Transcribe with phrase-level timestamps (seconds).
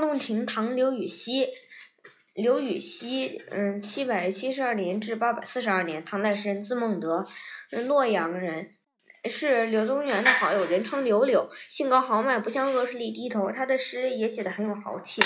[0.00, 1.48] 洞庭，唐·刘禹锡。
[2.34, 7.26] 刘禹锡，嗯，七百七十二年至八百四十二年，唐代诗人，字孟德，
[7.88, 8.76] 洛阳人，
[9.24, 13.50] 是柳宗元的好友，人称柳柳，性格豪迈，不向恶势力低头。
[13.50, 15.20] 他的诗也写得很有豪气。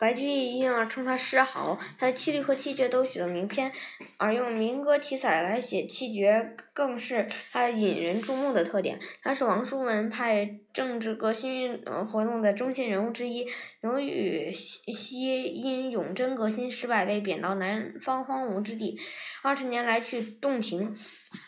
[0.00, 3.72] 白居易因而称他诗豪，他的七律和七绝都许了名篇，
[4.16, 9.00] 而用民歌题材来写七绝，更是他引人注目的特点。
[9.24, 13.48] 他是王叔文派政治革新运活动的中心人物之一。
[13.80, 19.00] 刘禹锡因永贞革新失败，被贬到南方荒芜之地，
[19.42, 20.96] 二十年来去洞庭，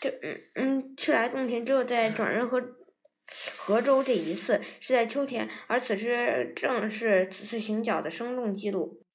[0.01, 2.61] 这嗯嗯去来洞庭之后，在转任和。
[3.57, 9.05] 河州这一次是在秋天，而此时正是此次行脚的生动记录。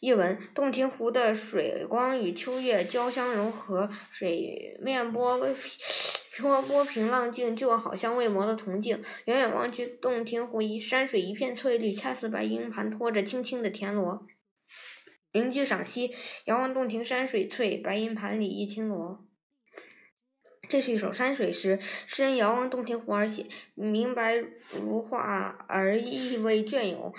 [0.00, 5.38] 译文：洞庭湖的水光与秋月交相融合，水面波
[6.40, 9.04] 波波平浪静，就好像未磨的铜镜。
[9.26, 14.26] 远远望去，洞庭湖一山水一片翠绿，恰似白银盘托着青青的田螺。
[15.30, 19.24] 邻居赏析：遥望洞庭山水翠，白银盘里一青螺。
[20.70, 24.36] 这是一首山水诗，诗人遥望洞庭湖而写，明白
[24.70, 27.12] 如画而意味隽永。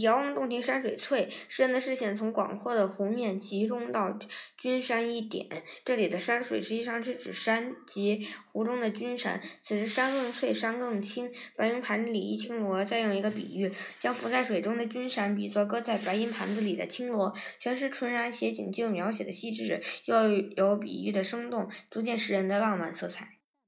[0.00, 4.18] 遥望洞庭山水翠，诗人的视线从广阔的湖面集中到
[4.56, 5.62] 君山一点。
[5.84, 9.40] 这里的山水实际上是指山及湖中的君山。
[9.60, 11.30] 此时山更翠，山更青。
[11.56, 17.34] 白银盘里一青螺，再用一个比喻，将浮在水中的君山比作搁在白银盘子里的青螺。
[17.60, 23.33] 全诗纯然写景，既有描写的细致，又有比喻的生动，足见诗人的浪漫色彩。